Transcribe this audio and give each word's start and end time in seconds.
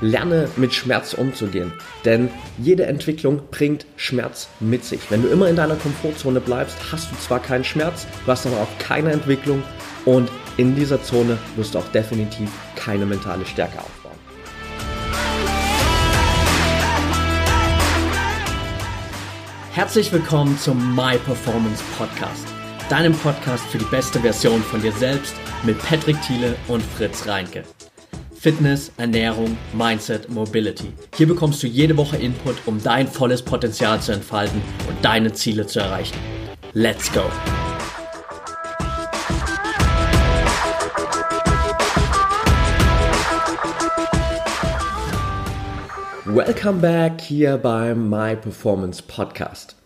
lerne 0.00 0.48
mit 0.56 0.74
Schmerz 0.74 1.14
umzugehen. 1.14 1.72
Denn 2.04 2.30
jede 2.58 2.86
Entwicklung 2.86 3.42
bringt 3.50 3.86
Schmerz 3.96 4.48
mit 4.60 4.84
sich. 4.84 5.10
Wenn 5.10 5.22
du 5.22 5.28
immer 5.28 5.48
in 5.48 5.56
deiner 5.56 5.76
Komfortzone 5.76 6.40
bleibst, 6.40 6.76
hast 6.90 7.10
du 7.10 7.16
zwar 7.16 7.40
keinen 7.40 7.64
Schmerz, 7.64 8.06
du 8.24 8.32
hast 8.32 8.46
aber 8.46 8.56
auch 8.58 8.78
keine 8.78 9.12
Entwicklung 9.12 9.62
und 10.04 10.30
in 10.56 10.74
dieser 10.74 11.02
Zone 11.02 11.38
wirst 11.56 11.74
du 11.74 11.78
auch 11.78 11.88
definitiv 11.88 12.50
keine 12.76 13.06
mentale 13.06 13.44
Stärke 13.46 13.78
aufbauen. 13.78 14.10
Herzlich 19.72 20.12
willkommen 20.12 20.58
zum 20.58 20.96
My 20.96 21.16
Performance 21.18 21.82
Podcast, 21.96 22.46
deinem 22.88 23.14
Podcast 23.14 23.64
für 23.66 23.78
die 23.78 23.84
beste 23.84 24.18
Version 24.20 24.60
von 24.62 24.82
dir 24.82 24.92
selbst 24.92 25.34
mit 25.62 25.78
Patrick 25.78 26.20
Thiele 26.22 26.56
und 26.66 26.82
Fritz 26.82 27.26
Reinke. 27.26 27.62
Fitness, 28.42 28.90
Ernährung, 28.96 29.58
Mindset, 29.74 30.30
Mobility. 30.30 30.94
Hier 31.14 31.28
bekommst 31.28 31.62
du 31.62 31.66
jede 31.66 31.94
Woche 31.98 32.16
Input, 32.16 32.56
um 32.64 32.82
dein 32.82 33.06
volles 33.06 33.42
Potenzial 33.42 34.00
zu 34.00 34.12
entfalten 34.12 34.62
und 34.88 34.96
deine 35.04 35.30
Ziele 35.34 35.66
zu 35.66 35.78
erreichen. 35.78 36.16
Let's 36.72 37.12
go! 37.12 37.20
Welcome 46.24 46.80
back 46.80 47.20
hier 47.20 47.58
beim 47.58 48.08
My 48.08 48.36
Performance 48.36 49.02
Podcast. 49.06 49.76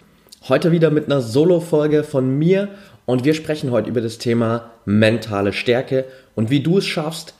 Heute 0.48 0.70
wieder 0.70 0.92
mit 0.92 1.06
einer 1.06 1.22
Solo-Folge 1.22 2.04
von 2.04 2.38
mir 2.38 2.68
und 3.04 3.24
wir 3.24 3.34
sprechen 3.34 3.72
heute 3.72 3.90
über 3.90 4.00
das 4.00 4.18
Thema 4.18 4.70
mentale 4.84 5.52
Stärke 5.52 6.04
und 6.36 6.50
wie 6.50 6.60
du 6.60 6.78
es 6.78 6.86
schaffst, 6.86 7.34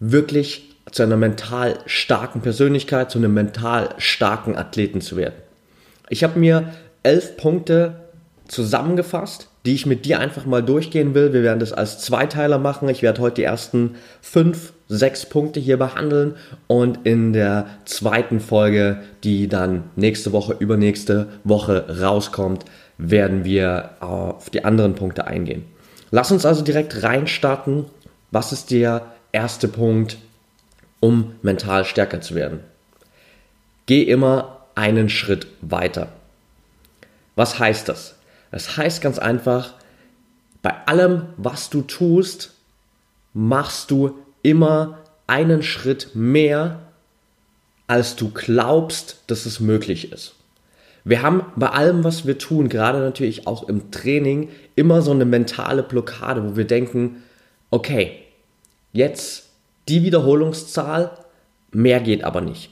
wirklich 0.00 0.74
zu 0.90 1.02
einer 1.02 1.16
mental 1.16 1.78
starken 1.86 2.40
Persönlichkeit, 2.40 3.10
zu 3.10 3.18
einem 3.18 3.34
mental 3.34 3.90
starken 3.98 4.56
Athleten 4.56 5.00
zu 5.00 5.16
werden. 5.16 5.34
Ich 6.08 6.24
habe 6.24 6.38
mir 6.38 6.72
elf 7.02 7.36
Punkte 7.36 8.00
zusammengefasst, 8.48 9.48
die 9.64 9.74
ich 9.74 9.86
mit 9.86 10.04
dir 10.04 10.18
einfach 10.18 10.46
mal 10.46 10.62
durchgehen 10.62 11.14
will. 11.14 11.32
Wir 11.32 11.42
werden 11.42 11.60
das 11.60 11.72
als 11.72 12.00
Zweiteiler 12.00 12.58
machen. 12.58 12.88
Ich 12.88 13.02
werde 13.02 13.20
heute 13.20 13.36
die 13.36 13.44
ersten 13.44 13.94
fünf, 14.20 14.72
sechs 14.88 15.26
Punkte 15.26 15.60
hier 15.60 15.76
behandeln 15.76 16.34
und 16.66 17.06
in 17.06 17.32
der 17.32 17.66
zweiten 17.84 18.40
Folge, 18.40 19.02
die 19.22 19.46
dann 19.46 19.84
nächste 19.94 20.32
Woche, 20.32 20.56
übernächste 20.58 21.28
Woche 21.44 22.00
rauskommt, 22.00 22.64
werden 22.98 23.44
wir 23.44 23.90
auf 24.00 24.50
die 24.50 24.64
anderen 24.64 24.94
Punkte 24.94 25.26
eingehen. 25.26 25.64
Lass 26.10 26.32
uns 26.32 26.44
also 26.44 26.62
direkt 26.62 27.04
reinstarten. 27.04 27.84
Was 28.32 28.52
ist 28.52 28.72
der 28.72 29.12
erste 29.32 29.68
Punkt, 29.68 30.18
um 31.00 31.34
mental 31.42 31.84
stärker 31.84 32.20
zu 32.20 32.34
werden. 32.34 32.60
Geh 33.86 34.02
immer 34.02 34.66
einen 34.74 35.08
Schritt 35.08 35.46
weiter. 35.60 36.12
Was 37.36 37.58
heißt 37.58 37.88
das? 37.88 38.16
Das 38.50 38.76
heißt 38.76 39.00
ganz 39.00 39.18
einfach, 39.18 39.74
bei 40.62 40.74
allem, 40.86 41.28
was 41.36 41.70
du 41.70 41.82
tust, 41.82 42.52
machst 43.32 43.90
du 43.90 44.18
immer 44.42 44.98
einen 45.26 45.62
Schritt 45.62 46.10
mehr, 46.14 46.80
als 47.86 48.16
du 48.16 48.30
glaubst, 48.30 49.22
dass 49.26 49.46
es 49.46 49.60
möglich 49.60 50.12
ist. 50.12 50.34
Wir 51.04 51.22
haben 51.22 51.44
bei 51.56 51.68
allem, 51.68 52.04
was 52.04 52.26
wir 52.26 52.38
tun, 52.38 52.68
gerade 52.68 52.98
natürlich 52.98 53.46
auch 53.46 53.68
im 53.68 53.90
Training, 53.90 54.50
immer 54.76 55.02
so 55.02 55.12
eine 55.12 55.24
mentale 55.24 55.82
Blockade, 55.82 56.44
wo 56.44 56.56
wir 56.56 56.66
denken, 56.66 57.22
okay, 57.70 58.18
Jetzt 58.92 59.50
die 59.88 60.02
Wiederholungszahl, 60.02 61.10
mehr 61.72 62.00
geht 62.00 62.24
aber 62.24 62.40
nicht. 62.40 62.70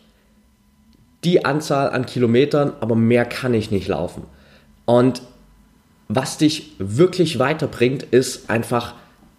Die 1.24 1.44
Anzahl 1.44 1.90
an 1.90 2.06
Kilometern, 2.06 2.72
aber 2.80 2.94
mehr 2.94 3.24
kann 3.24 3.54
ich 3.54 3.70
nicht 3.70 3.88
laufen. 3.88 4.24
Und 4.84 5.22
was 6.08 6.38
dich 6.38 6.72
wirklich 6.78 7.38
weiterbringt, 7.38 8.02
ist 8.02 8.48
einfach 8.48 8.94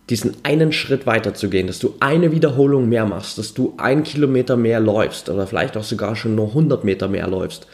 diesen 0.10 0.38
einen 0.44 0.72
Schritt 0.72 1.06
weiter 1.06 1.34
zu 1.34 1.50
gehen, 1.50 1.68
dass 1.68 1.80
du 1.80 1.96
eine 2.00 2.32
Wiederholung 2.32 2.90
mehr 2.90 3.06
machst, 3.06 3.38
dass 3.38 3.54
du 3.54 3.76
einen 3.78 4.04
Kilometer 4.04 4.58
mehr 4.58 4.80
läufst 4.80 5.30
oder 5.30 5.46
vielleicht 5.46 5.78
auch 5.78 5.84
sogar 5.84 6.16
schon 6.16 6.36
nur 6.36 6.50
100 6.50 6.84
Meter 6.84 7.08
mehr 7.08 7.28
läufst. 7.28 7.68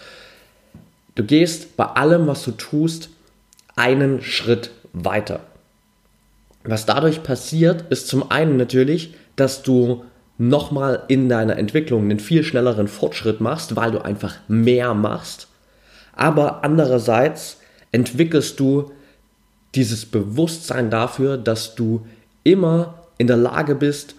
Du 1.15 1.23
gehst 1.23 1.77
bei 1.77 1.85
allem, 1.85 2.27
was 2.27 2.43
du 2.43 2.51
tust, 2.51 3.09
einen 3.75 4.21
Schritt 4.21 4.71
weiter. 4.91 5.41
Was 6.65 6.85
dadurch 6.85 7.23
passiert, 7.23 7.85
ist 7.89 8.07
zum 8.07 8.31
einen 8.31 8.57
natürlich, 8.57 9.13
dass 9.35 9.61
du 9.61 10.03
nochmal 10.37 11.03
in 11.07 11.29
deiner 11.29 11.57
Entwicklung 11.57 12.03
einen 12.03 12.19
viel 12.19 12.43
schnelleren 12.43 12.87
Fortschritt 12.87 13.39
machst, 13.39 13.75
weil 13.75 13.91
du 13.91 14.03
einfach 14.03 14.35
mehr 14.47 14.93
machst. 14.93 15.47
Aber 16.13 16.63
andererseits 16.63 17.57
entwickelst 17.91 18.59
du 18.59 18.91
dieses 19.75 20.05
Bewusstsein 20.05 20.89
dafür, 20.89 21.37
dass 21.37 21.75
du 21.75 22.05
immer 22.43 22.95
in 23.17 23.27
der 23.27 23.37
Lage 23.37 23.75
bist, 23.75 24.15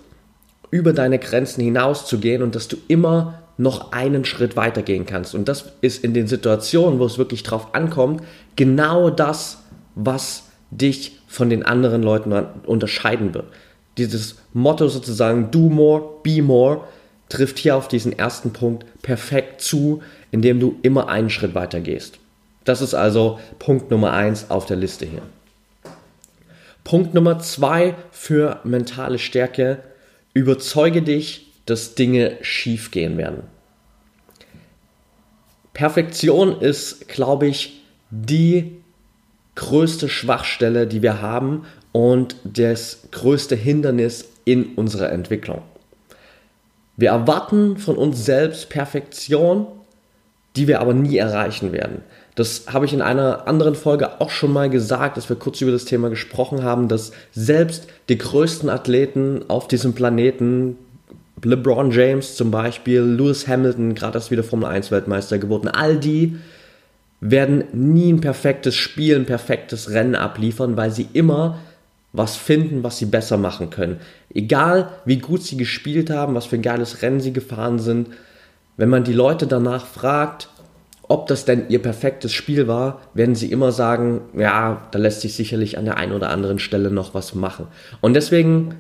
über 0.70 0.92
deine 0.92 1.18
Grenzen 1.18 1.62
hinauszugehen 1.62 2.42
und 2.42 2.54
dass 2.54 2.68
du 2.68 2.76
immer 2.88 3.42
noch 3.58 3.92
einen 3.92 4.24
Schritt 4.24 4.56
weitergehen 4.56 5.06
kannst. 5.06 5.34
Und 5.34 5.48
das 5.48 5.72
ist 5.80 6.04
in 6.04 6.12
den 6.12 6.26
Situationen, 6.26 6.98
wo 6.98 7.06
es 7.06 7.18
wirklich 7.18 7.42
drauf 7.42 7.74
ankommt, 7.74 8.22
genau 8.54 9.10
das, 9.10 9.58
was 9.94 10.44
dich 10.70 11.16
von 11.36 11.50
den 11.50 11.62
anderen 11.62 12.02
Leuten 12.02 12.32
unterscheiden 12.64 13.34
wird. 13.34 13.47
Dieses 13.98 14.36
Motto 14.52 14.88
sozusagen, 14.88 15.50
do 15.50 15.69
more, 15.69 16.20
be 16.22 16.42
more, 16.42 16.84
trifft 17.28 17.58
hier 17.58 17.76
auf 17.76 17.88
diesen 17.88 18.19
ersten 18.19 18.52
Punkt 18.52 18.84
perfekt 19.02 19.60
zu, 19.60 20.02
indem 20.30 20.60
du 20.60 20.76
immer 20.82 21.08
einen 21.08 21.30
Schritt 21.30 21.54
weiter 21.54 21.80
gehst. 21.80 22.19
Das 22.64 22.80
ist 22.82 22.94
also 22.94 23.38
Punkt 23.58 23.91
Nummer 23.91 24.12
eins 24.12 24.50
auf 24.50 24.66
der 24.66 24.76
Liste 24.76 25.06
hier. 25.06 25.22
Punkt 26.84 27.14
Nummer 27.14 27.38
zwei 27.38 27.94
für 28.10 28.60
mentale 28.64 29.19
Stärke, 29.19 29.80
überzeuge 30.34 31.02
dich, 31.02 31.52
dass 31.66 31.94
Dinge 31.94 32.38
schief 32.42 32.91
gehen 32.91 33.19
werden. 33.19 33.42
Perfektion 35.75 36.60
ist, 36.60 37.08
glaube 37.08 37.46
ich, 37.46 37.82
die 38.10 38.78
größte 39.56 40.09
Schwachstelle, 40.09 40.87
die 40.87 41.03
wir 41.03 41.21
haben 41.21 41.65
und 41.93 42.37
das 42.44 43.09
größte 43.11 43.56
Hindernis 43.56 44.27
in 44.44 44.75
unserer 44.77 45.11
Entwicklung. 45.11 45.62
Wir 46.97 47.11
erwarten 47.11 47.77
von 47.77 47.97
uns 47.97 48.25
selbst 48.25 48.71
Perfektion, 48.71 49.67
die 50.56 50.69
wir 50.69 50.81
aber 50.81 50.94
nie 50.94 51.17
erreichen 51.17 51.72
werden. 51.72 52.03
Das 52.34 52.65
habe 52.69 52.84
ich 52.84 52.93
in 52.93 53.03
einer 53.03 53.49
anderen 53.49 53.75
Folge 53.75 54.21
auch 54.21 54.31
schon 54.31 54.53
mal 54.53 54.71
gesagt, 54.71 55.17
dass 55.17 55.28
wir 55.28 55.37
kurz 55.37 55.61
über 55.61 55.73
das 55.73 55.87
Thema 55.87 56.11
gesprochen 56.11 56.62
haben, 56.62 56.88
dass 56.88 57.12
selbst 57.33 57.87
die 58.09 58.19
größten 58.19 58.69
Athleten 58.69 59.44
auf 59.49 59.69
diesem 59.69 59.94
Planeten, 59.94 60.77
LeBron 61.43 61.91
James 61.91 62.37
zum 62.37 62.50
Beispiel, 62.50 63.00
Lewis 63.00 63.49
Hamilton, 63.49 63.94
gerade 63.94 64.19
erst 64.19 64.31
wieder 64.31 64.44
Formel 64.44 64.69
1 64.69 64.91
Weltmeister 64.91 65.38
geworden, 65.38 65.69
all 65.69 65.97
die 65.97 66.37
werden 67.31 67.64
nie 67.72 68.12
ein 68.12 68.20
perfektes 68.20 68.75
Spiel, 68.75 69.16
ein 69.16 69.26
perfektes 69.26 69.91
Rennen 69.91 70.14
abliefern, 70.14 70.76
weil 70.76 70.91
sie 70.91 71.09
immer 71.12 71.59
was 72.12 72.37
finden, 72.37 72.82
was 72.82 72.98
sie 72.98 73.06
besser 73.06 73.37
machen 73.37 73.70
können. 73.70 74.00
Egal 74.32 74.91
wie 75.04 75.19
gut 75.19 75.42
sie 75.42 75.56
gespielt 75.56 76.10
haben, 76.10 76.34
was 76.34 76.47
für 76.47 76.56
ein 76.56 76.62
geiles 76.62 77.03
Rennen 77.03 77.20
sie 77.20 77.32
gefahren 77.32 77.78
sind, 77.78 78.09
wenn 78.76 78.88
man 78.88 79.04
die 79.04 79.12
Leute 79.12 79.47
danach 79.47 79.87
fragt, 79.87 80.48
ob 81.09 81.28
das 81.28 81.44
denn 81.44 81.69
ihr 81.69 81.81
perfektes 81.81 82.32
Spiel 82.32 82.66
war, 82.66 83.00
werden 83.14 83.34
sie 83.34 83.50
immer 83.53 83.70
sagen, 83.70 84.22
ja, 84.37 84.88
da 84.91 84.98
lässt 84.98 85.20
sich 85.20 85.34
sicherlich 85.34 85.78
an 85.78 85.84
der 85.84 85.96
einen 85.99 86.12
oder 86.12 86.31
anderen 86.31 86.58
Stelle 86.58 86.90
noch 86.90 87.14
was 87.14 87.34
machen. 87.34 87.69
Und 88.00 88.14
deswegen 88.14 88.75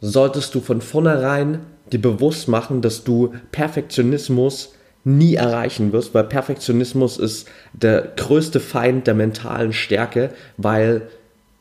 solltest 0.00 0.54
du 0.54 0.60
von 0.60 0.80
vornherein 0.80 1.60
dir 1.90 2.00
bewusst 2.00 2.48
machen, 2.48 2.82
dass 2.82 3.04
du 3.04 3.32
Perfektionismus 3.52 4.74
nie 5.04 5.34
erreichen 5.34 5.92
wirst, 5.92 6.14
weil 6.14 6.24
Perfektionismus 6.24 7.18
ist 7.18 7.48
der 7.72 8.12
größte 8.16 8.60
Feind 8.60 9.06
der 9.06 9.14
mentalen 9.14 9.72
Stärke, 9.72 10.30
weil 10.56 11.02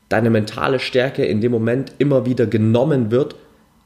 deine 0.09 0.29
mentale 0.29 0.79
Stärke 0.79 1.25
in 1.25 1.41
dem 1.41 1.51
Moment 1.51 1.93
immer 1.97 2.25
wieder 2.25 2.45
genommen 2.45 3.11
wird, 3.11 3.35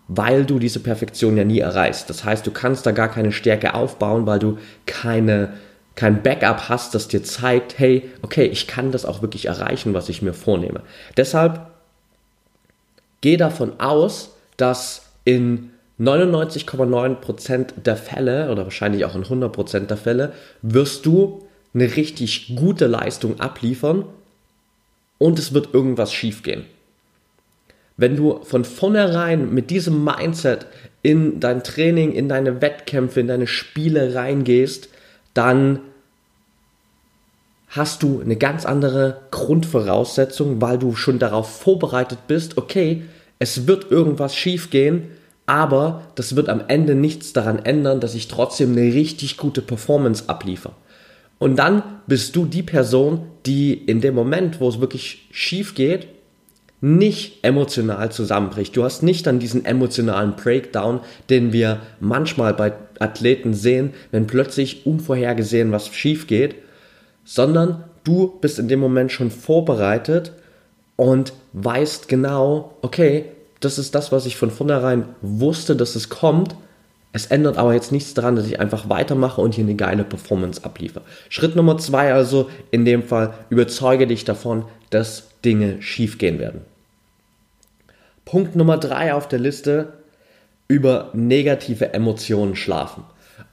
weil 0.08 0.46
du 0.46 0.60
diese 0.60 0.80
Perfektion 0.80 1.38
ja 1.38 1.44
nie 1.44 1.60
erreichst. 1.60 2.10
Das 2.10 2.24
heißt, 2.26 2.46
du 2.46 2.52
kannst 2.52 2.86
da 2.86 2.92
gar 2.92 3.10
keine 3.10 3.32
Stärke 3.32 3.74
aufbauen, 3.74 4.26
weil 4.26 4.40
du 4.40 4.58
keine 4.86 5.54
kein 5.96 6.22
Backup 6.22 6.70
hast, 6.70 6.94
das 6.94 7.08
dir 7.08 7.24
zeigt, 7.24 7.80
hey, 7.80 8.10
okay, 8.22 8.46
ich 8.46 8.68
kann 8.68 8.92
das 8.92 9.06
auch 9.06 9.22
wirklich 9.22 9.46
erreichen, 9.46 9.94
was 9.94 10.10
ich 10.10 10.22
mir 10.22 10.34
vornehme. 10.34 10.82
Deshalb 11.18 11.68
geh 13.22 13.38
davon 13.38 13.80
aus, 13.80 14.36
dass 14.58 15.10
in 15.24 15.72
99,9% 16.00 17.82
der 17.84 17.96
Fälle 17.96 18.52
oder 18.52 18.64
wahrscheinlich 18.64 19.06
auch 19.06 19.16
in 19.16 19.24
100% 19.24 19.88
der 19.88 19.98
Fälle 19.98 20.34
wirst 20.62 21.06
du 21.06 21.48
eine 21.74 21.96
richtig 21.96 22.56
gute 22.56 22.88
Leistung 22.88 23.40
abliefern 23.40 24.06
und 25.18 25.40
es 25.40 25.54
wird 25.54 25.74
irgendwas 25.74 26.14
schiefgehen. 26.14 26.66
Wenn 27.98 28.18
du 28.18 28.44
von 28.44 28.66
vornherein 28.66 29.54
mit 29.54 29.70
diesem 29.70 30.04
Mindset 30.04 30.66
in 31.02 31.40
dein 31.40 31.64
Training, 31.64 32.12
in 32.12 32.28
deine 32.28 32.62
Wettkämpfe, 32.62 33.22
in 33.22 33.28
deine 33.28 33.48
Spiele 33.48 34.16
reingehst, 34.16 34.90
dann 35.34 35.80
hast 37.70 38.04
du 38.04 38.22
eine 38.22 38.36
ganz 38.36 38.66
andere 38.66 39.22
Grundvoraussetzung, 39.32 40.62
weil 40.62 40.78
du 40.78 40.96
schon 40.96 41.20
darauf 41.20 41.60
vorbereitet 41.62 42.20
bist, 42.28 42.58
okay, 42.58 43.04
es 43.40 43.68
wird 43.68 43.92
irgendwas 43.92 44.36
schiefgehen, 44.36 45.12
aber 45.46 46.04
das 46.16 46.36
wird 46.36 46.50
am 46.50 46.64
Ende 46.68 46.96
nichts 46.96 47.34
daran 47.34 47.60
ändern, 47.60 48.00
dass 48.00 48.16
ich 48.16 48.28
trotzdem 48.28 48.72
eine 48.72 48.94
richtig 48.94 49.38
gute 49.38 49.62
Performance 49.62 50.24
abliefere. 50.28 50.74
Und 51.38 51.58
dann 51.58 51.84
bist 52.08 52.36
du 52.36 52.46
die 52.46 52.64
Person, 52.64 53.28
die 53.46 53.74
in 53.74 54.02
dem 54.02 54.16
Moment, 54.16 54.60
wo 54.60 54.70
es 54.70 54.80
wirklich 54.80 55.28
schief 55.32 55.76
geht, 55.76 56.08
nicht 56.82 57.44
emotional 57.44 58.12
zusammenbricht. 58.12 58.76
Du 58.76 58.84
hast 58.84 59.02
nicht 59.02 59.26
dann 59.28 59.40
diesen 59.40 59.66
emotionalen 59.66 60.36
Breakdown, 60.36 61.00
den 61.30 61.52
wir 61.52 61.82
manchmal 62.00 62.54
bei 62.54 62.74
Athleten 63.00 63.54
sehen, 63.54 63.94
wenn 64.12 64.28
plötzlich 64.28 64.86
unvorhergesehen 64.86 65.72
was 65.72 65.88
schief 65.88 66.28
geht, 66.28 66.56
sondern 67.24 67.84
du 68.04 68.38
bist 68.40 68.60
in 68.60 68.68
dem 68.68 68.80
Moment 68.80 69.12
schon 69.12 69.32
vorbereitet 69.32 70.34
und 70.96 71.34
weißt 71.54 72.08
genau, 72.08 72.78
okay, 72.82 73.26
das 73.66 73.78
ist 73.78 73.96
das, 73.96 74.12
was 74.12 74.26
ich 74.26 74.38
von 74.38 74.52
vornherein 74.52 75.06
wusste, 75.22 75.76
dass 75.76 75.96
es 75.96 76.10
kommt. 76.10 76.56
Es 77.12 77.28
ändert 77.28 77.58
aber 77.58 77.74
jetzt 77.74 77.92
nichts 77.92 78.14
daran, 78.14 78.36
dass 78.36 78.46
ich 78.46 78.60
einfach 78.60 78.90
weitermache 78.90 79.42
und 79.42 79.56
hier 79.56 79.64
eine 79.64 79.76
geile 79.76 80.04
Performance 80.04 80.64
abliefere. 80.64 81.04
Schritt 81.30 81.56
Nummer 81.56 81.78
zwei 81.78 82.14
also, 82.14 82.50
in 82.72 82.86
dem 82.86 83.04
Fall, 83.04 83.34
überzeuge 83.50 84.08
dich 84.08 84.26
davon, 84.26 84.66
dass 84.90 85.30
Dinge 85.44 85.82
schiefgehen 85.82 86.40
werden. 86.40 86.62
Punkt 88.26 88.56
Nummer 88.56 88.78
drei 88.78 89.14
auf 89.14 89.28
der 89.28 89.40
Liste, 89.40 89.94
über 90.68 91.10
negative 91.14 91.94
Emotionen 91.94 92.56
schlafen. 92.56 93.04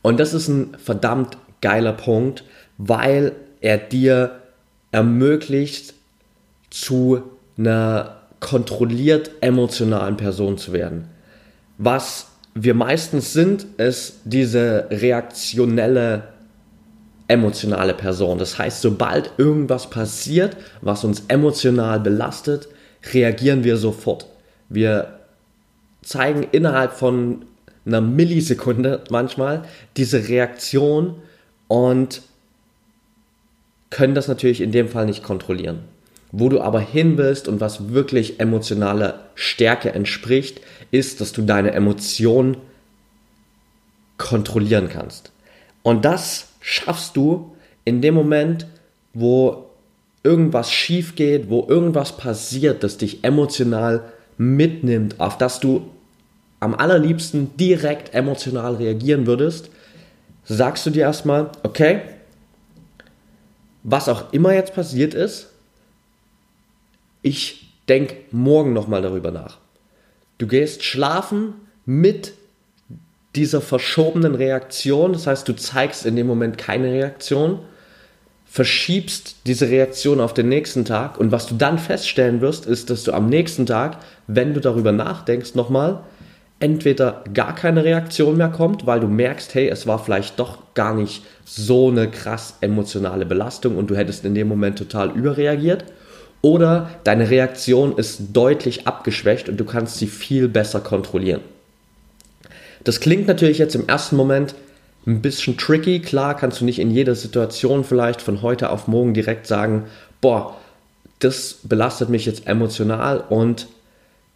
Und 0.00 0.18
das 0.18 0.34
ist 0.34 0.48
ein 0.48 0.76
verdammt 0.78 1.36
geiler 1.60 1.92
Punkt, 1.92 2.44
weil 2.78 3.32
er 3.60 3.78
dir 3.78 4.40
ermöglicht, 4.90 5.94
zu 6.70 7.22
einer 7.58 8.21
kontrolliert 8.42 9.30
emotionalen 9.40 10.18
Person 10.18 10.58
zu 10.58 10.72
werden. 10.72 11.04
Was 11.78 12.26
wir 12.54 12.74
meistens 12.74 13.32
sind, 13.32 13.64
ist 13.78 14.20
diese 14.24 14.88
reaktionelle 14.90 16.24
emotionale 17.28 17.94
Person. 17.94 18.38
Das 18.38 18.58
heißt, 18.58 18.82
sobald 18.82 19.30
irgendwas 19.38 19.88
passiert, 19.88 20.56
was 20.82 21.04
uns 21.04 21.22
emotional 21.28 21.98
belastet, 22.00 22.68
reagieren 23.14 23.64
wir 23.64 23.78
sofort. 23.78 24.26
Wir 24.68 25.20
zeigen 26.02 26.46
innerhalb 26.52 26.92
von 26.92 27.46
einer 27.86 28.00
Millisekunde 28.00 29.02
manchmal 29.08 29.62
diese 29.96 30.28
Reaktion 30.28 31.16
und 31.68 32.22
können 33.88 34.14
das 34.14 34.28
natürlich 34.28 34.60
in 34.60 34.72
dem 34.72 34.88
Fall 34.88 35.06
nicht 35.06 35.22
kontrollieren. 35.22 35.80
Wo 36.32 36.48
du 36.48 36.60
aber 36.60 36.80
hin 36.80 37.18
willst 37.18 37.46
und 37.46 37.60
was 37.60 37.90
wirklich 37.90 38.40
emotionale 38.40 39.20
Stärke 39.34 39.92
entspricht, 39.92 40.60
ist, 40.90 41.20
dass 41.20 41.32
du 41.32 41.42
deine 41.42 41.72
Emotionen 41.72 42.56
kontrollieren 44.16 44.88
kannst. 44.88 45.30
Und 45.82 46.04
das 46.04 46.48
schaffst 46.60 47.16
du 47.16 47.54
in 47.84 48.00
dem 48.00 48.14
Moment, 48.14 48.66
wo 49.12 49.66
irgendwas 50.22 50.70
schief 50.70 51.16
geht, 51.16 51.50
wo 51.50 51.66
irgendwas 51.68 52.16
passiert, 52.16 52.82
das 52.82 52.96
dich 52.96 53.24
emotional 53.24 54.04
mitnimmt, 54.38 55.20
auf 55.20 55.36
das 55.38 55.60
du 55.60 55.90
am 56.60 56.74
allerliebsten 56.74 57.56
direkt 57.56 58.14
emotional 58.14 58.76
reagieren 58.76 59.26
würdest, 59.26 59.70
sagst 60.44 60.86
du 60.86 60.90
dir 60.90 61.02
erstmal, 61.02 61.50
okay, 61.64 62.02
was 63.82 64.08
auch 64.08 64.32
immer 64.32 64.54
jetzt 64.54 64.74
passiert 64.74 65.12
ist, 65.14 65.51
ich 67.22 67.72
denke 67.88 68.16
morgen 68.30 68.72
nochmal 68.72 69.02
darüber 69.02 69.30
nach. 69.30 69.58
Du 70.38 70.46
gehst 70.46 70.82
schlafen 70.82 71.54
mit 71.84 72.32
dieser 73.34 73.60
verschobenen 73.60 74.34
Reaktion, 74.34 75.12
das 75.12 75.26
heißt, 75.26 75.48
du 75.48 75.54
zeigst 75.54 76.04
in 76.04 76.16
dem 76.16 76.26
Moment 76.26 76.58
keine 76.58 76.92
Reaktion, 76.92 77.60
verschiebst 78.44 79.36
diese 79.46 79.70
Reaktion 79.70 80.20
auf 80.20 80.34
den 80.34 80.48
nächsten 80.48 80.84
Tag 80.84 81.18
und 81.18 81.32
was 81.32 81.46
du 81.46 81.54
dann 81.54 81.78
feststellen 81.78 82.42
wirst, 82.42 82.66
ist, 82.66 82.90
dass 82.90 83.04
du 83.04 83.12
am 83.12 83.28
nächsten 83.28 83.64
Tag, 83.64 83.98
wenn 84.26 84.52
du 84.52 84.60
darüber 84.60 84.92
nachdenkst, 84.92 85.54
nochmal 85.54 86.00
entweder 86.60 87.24
gar 87.32 87.54
keine 87.54 87.82
Reaktion 87.82 88.36
mehr 88.36 88.50
kommt, 88.50 88.86
weil 88.86 89.00
du 89.00 89.08
merkst, 89.08 89.54
hey, 89.54 89.68
es 89.68 89.86
war 89.86 89.98
vielleicht 89.98 90.38
doch 90.38 90.74
gar 90.74 90.94
nicht 90.94 91.24
so 91.44 91.88
eine 91.88 92.08
krass 92.08 92.58
emotionale 92.60 93.24
Belastung 93.26 93.76
und 93.76 93.90
du 93.90 93.96
hättest 93.96 94.24
in 94.24 94.34
dem 94.34 94.48
Moment 94.48 94.78
total 94.78 95.10
überreagiert, 95.10 95.84
oder 96.42 96.90
deine 97.04 97.30
Reaktion 97.30 97.96
ist 97.96 98.20
deutlich 98.32 98.86
abgeschwächt 98.86 99.48
und 99.48 99.56
du 99.56 99.64
kannst 99.64 99.96
sie 99.96 100.08
viel 100.08 100.48
besser 100.48 100.80
kontrollieren. 100.80 101.40
Das 102.84 103.00
klingt 103.00 103.28
natürlich 103.28 103.58
jetzt 103.58 103.76
im 103.76 103.88
ersten 103.88 104.16
Moment 104.16 104.56
ein 105.06 105.22
bisschen 105.22 105.56
tricky. 105.56 106.00
Klar 106.00 106.36
kannst 106.36 106.60
du 106.60 106.64
nicht 106.64 106.80
in 106.80 106.90
jeder 106.90 107.14
Situation 107.14 107.84
vielleicht 107.84 108.20
von 108.20 108.42
heute 108.42 108.70
auf 108.70 108.88
morgen 108.88 109.14
direkt 109.14 109.46
sagen, 109.46 109.84
boah, 110.20 110.56
das 111.20 111.58
belastet 111.62 112.08
mich 112.08 112.26
jetzt 112.26 112.48
emotional 112.48 113.22
und 113.28 113.68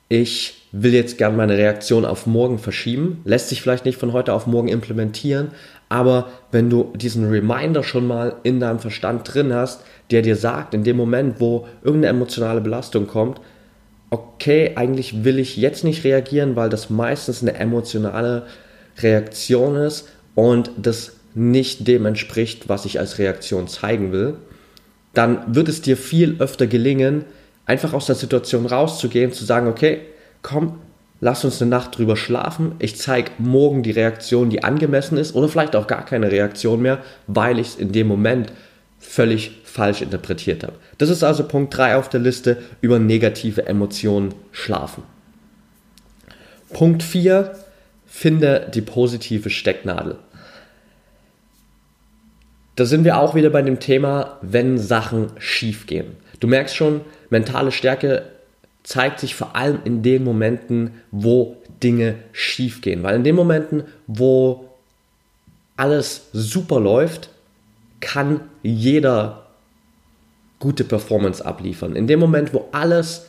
ich 0.09 0.69
will 0.71 0.95
jetzt 0.95 1.19
gern 1.19 1.37
meine 1.37 1.57
Reaktion 1.57 2.05
auf 2.05 2.27
morgen 2.27 2.61
verschieben. 2.61 3.23
Lässt 3.25 3.49
sich 3.49 3.61
vielleicht 3.61 3.85
nicht 3.85 3.99
von 3.99 4.13
heute 4.13 4.33
auf 4.33 4.47
morgen 4.47 4.69
implementieren, 4.69 5.51
aber 5.89 6.29
wenn 6.53 6.71
du 6.71 6.93
diesen 6.95 7.29
Reminder 7.29 7.83
schon 7.83 8.07
mal 8.07 8.37
in 8.45 8.61
deinem 8.61 8.79
Verstand 8.79 9.33
drin 9.33 9.53
hast, 9.53 9.83
der 10.11 10.23
dir 10.23 10.37
sagt, 10.37 10.75
in 10.75 10.85
dem 10.85 10.97
Moment, 10.97 11.41
wo 11.41 11.67
irgendeine 11.83 12.17
emotionale 12.17 12.61
Belastung 12.61 13.07
kommt, 13.07 13.41
okay, 14.11 14.73
eigentlich 14.77 15.25
will 15.25 15.39
ich 15.39 15.57
jetzt 15.57 15.85
nicht 15.85 16.05
reagieren, 16.05 16.57
weil 16.57 16.69
das 16.69 16.91
meistens 16.91 17.43
eine 17.43 17.55
emotionale 17.55 18.47
Reaktion 18.99 19.77
ist 19.77 20.09
und 20.35 20.71
das 20.77 21.13
nicht 21.35 21.87
dem 21.87 22.07
entspricht, 22.07 22.69
was 22.69 22.85
ich 22.85 22.99
als 22.99 23.19
Reaktion 23.19 23.69
zeigen 23.69 24.13
will, 24.13 24.35
dann 25.13 25.55
wird 25.55 25.69
es 25.69 25.83
dir 25.83 25.97
viel 25.97 26.37
öfter 26.39 26.67
gelingen, 26.67 27.25
einfach 27.67 27.93
aus 27.93 28.07
der 28.07 28.15
Situation 28.15 28.67
rauszugehen, 28.67 29.33
zu 29.33 29.45
sagen, 29.45 29.67
okay, 29.67 30.01
komm, 30.43 30.79
lass 31.21 31.45
uns 31.45 31.61
eine 31.61 31.71
Nacht 31.71 31.99
drüber 31.99 32.17
schlafen, 32.17 32.73
ich 32.79 32.97
zeige 32.97 33.33
morgen 33.39 33.83
die 33.83 33.91
Reaktion, 33.91 34.51
die 34.51 34.63
angemessen 34.63 35.19
ist 35.19 35.35
oder 35.35 35.49
vielleicht 35.49 35.77
auch 35.77 35.87
gar 35.87 36.05
keine 36.05 36.31
Reaktion 36.31 36.83
mehr, 36.83 36.99
weil 37.27 37.59
ich 37.59 37.69
es 37.69 37.77
in 37.77 37.93
dem 37.93 38.07
Moment 38.07 38.53
völlig 39.07 39.53
falsch 39.65 40.03
interpretiert 40.03 40.65
habe. 40.65 40.75
Das 40.99 41.11
ist 41.11 41.23
also 41.23 41.47
Punkt 41.47 41.77
3 41.77 41.97
auf 41.97 42.09
der 42.09 42.21
Liste 42.21 42.59
über 42.81 42.99
negative 42.99 43.67
Emotionen 43.67 44.35
schlafen. 44.53 45.05
Punkt 46.73 47.03
4, 47.03 47.55
finde 48.07 48.71
die 48.75 48.83
positive 48.83 49.49
Stecknadel. 49.49 50.17
Da 52.75 52.85
sind 52.85 53.05
wir 53.05 53.19
auch 53.19 53.35
wieder 53.35 53.51
bei 53.51 53.63
dem 53.63 53.79
Thema, 53.79 54.39
wenn 54.43 54.77
Sachen 54.77 55.31
schief 55.39 55.87
gehen. 55.87 56.17
Du 56.41 56.49
merkst 56.49 56.77
schon, 56.77 57.01
mentale 57.31 57.73
Stärke 57.73 58.27
zeigt 58.83 59.21
sich 59.21 59.35
vor 59.35 59.57
allem 59.57 59.79
in 59.85 60.03
den 60.03 60.25
Momenten, 60.25 60.91
wo 61.11 61.57
Dinge 61.83 62.17
schief 62.33 62.83
gehen. 62.83 63.03
Weil 63.03 63.17
in 63.17 63.25
den 63.25 63.37
Momenten, 63.37 63.85
wo 64.07 64.69
alles 65.77 66.29
super 66.33 66.81
läuft, 66.81 67.31
kann 68.07 68.41
jeder 68.63 69.47
gute 70.61 70.85
Performance 70.85 71.45
abliefern. 71.45 71.97
In 71.97 72.07
dem 72.07 72.21
Moment, 72.21 72.55
wo 72.55 72.69
alles 72.71 73.27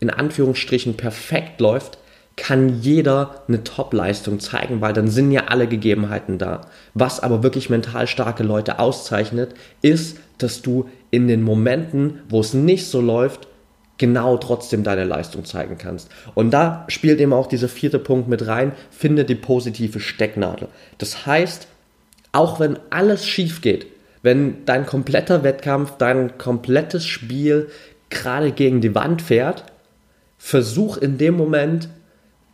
in 0.00 0.10
Anführungsstrichen 0.10 0.96
perfekt 0.96 1.60
läuft, 1.60 1.98
kann 2.36 2.80
jeder 2.80 3.42
eine 3.46 3.62
Top-Leistung 3.62 4.40
zeigen, 4.40 4.80
weil 4.80 4.92
dann 4.92 5.06
sind 5.06 5.30
ja 5.30 5.44
alle 5.44 5.68
Gegebenheiten 5.68 6.36
da. 6.36 6.62
Was 6.94 7.20
aber 7.20 7.44
wirklich 7.44 7.70
mental 7.70 8.08
starke 8.08 8.42
Leute 8.42 8.80
auszeichnet, 8.80 9.54
ist, 9.82 10.18
dass 10.38 10.62
du 10.62 10.88
in 11.12 11.28
den 11.28 11.42
Momenten, 11.42 12.22
wo 12.28 12.40
es 12.40 12.54
nicht 12.54 12.88
so 12.88 13.00
läuft, 13.00 13.46
genau 13.98 14.36
trotzdem 14.36 14.82
deine 14.82 15.04
Leistung 15.04 15.44
zeigen 15.44 15.78
kannst. 15.78 16.10
Und 16.34 16.50
da 16.50 16.86
spielt 16.88 17.20
eben 17.20 17.32
auch 17.32 17.46
dieser 17.46 17.68
vierte 17.68 18.00
Punkt 18.00 18.26
mit 18.26 18.48
rein, 18.48 18.72
finde 18.90 19.24
die 19.24 19.36
positive 19.36 20.00
Stecknadel. 20.00 20.66
Das 20.98 21.24
heißt, 21.24 21.68
auch 22.32 22.58
wenn 22.58 22.78
alles 22.90 23.26
schief 23.26 23.60
geht, 23.60 23.86
wenn 24.22 24.64
dein 24.64 24.86
kompletter 24.86 25.42
Wettkampf, 25.42 25.96
dein 25.98 26.38
komplettes 26.38 27.06
Spiel 27.06 27.68
gerade 28.10 28.52
gegen 28.52 28.80
die 28.80 28.94
Wand 28.94 29.22
fährt, 29.22 29.64
versuch 30.38 30.96
in 30.96 31.18
dem 31.18 31.36
Moment 31.36 31.88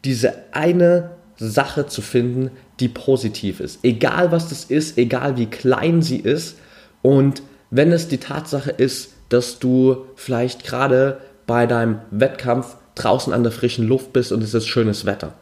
diese 0.05 0.35
eine 0.53 1.11
Sache 1.37 1.87
zu 1.87 2.03
finden, 2.03 2.51
die 2.81 2.89
positiv 2.89 3.61
ist. 3.61 3.81
Egal 3.83 4.33
was 4.33 4.49
das 4.49 4.65
ist, 4.65 4.99
egal 4.99 5.37
wie 5.37 5.47
klein 5.47 6.03
sie 6.03 6.19
ist. 6.19 6.57
Und 7.03 7.43
wenn 7.71 7.93
es 7.93 8.09
die 8.09 8.19
Tatsache 8.19 8.71
ist, 8.71 9.13
dass 9.29 9.59
du 9.59 10.07
vielleicht 10.17 10.65
gerade 10.65 11.21
bei 11.47 11.67
deinem 11.67 12.01
Wettkampf 12.11 12.77
draußen 12.95 13.33
an 13.33 13.43
der 13.43 13.53
frischen 13.53 13.87
Luft 13.87 14.13
bist 14.13 14.33
und 14.33 14.43
es 14.43 14.55
ist 14.55 14.67
schönes 14.67 15.05
Wetter. 15.05 15.35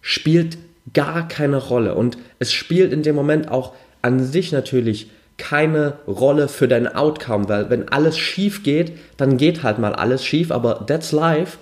Spielt 0.00 0.58
gar 0.92 1.28
keine 1.28 1.58
Rolle. 1.58 1.94
Und 1.94 2.18
es 2.38 2.52
spielt 2.52 2.92
in 2.92 3.02
dem 3.02 3.14
Moment 3.14 3.48
auch 3.48 3.74
an 4.02 4.24
sich 4.24 4.50
natürlich 4.52 5.10
keine 5.42 5.94
Rolle 6.06 6.46
für 6.46 6.68
dein 6.68 6.86
Outcome, 6.86 7.48
weil 7.48 7.68
wenn 7.68 7.88
alles 7.88 8.16
schief 8.16 8.62
geht, 8.62 8.92
dann 9.16 9.38
geht 9.38 9.64
halt 9.64 9.80
mal 9.80 9.92
alles 9.92 10.24
schief, 10.24 10.52
aber 10.52 10.86
that's 10.86 11.10
life. 11.10 11.58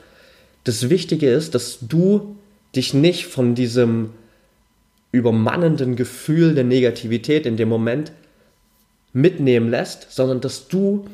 Das 0.65 0.91
Wichtige 0.91 1.31
ist, 1.31 1.55
dass 1.55 1.79
du 1.81 2.37
dich 2.77 2.93
nicht 2.93 3.25
von 3.25 3.55
diesem 3.55 4.11
übermannenden 5.13 5.97
Gefühl 5.97 6.55
der 6.55 6.65
Negativität 6.65 7.47
in 7.47 7.57
dem 7.57 7.71
Moment 7.71 8.13
mitnehmen 9.15 9.71
lässt, 9.71 10.09
sondern 10.11 10.43
dass 10.43 10.69
du 10.69 11.07